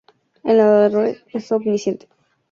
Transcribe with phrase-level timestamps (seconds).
[0.43, 2.07] El narrador es omnisciente.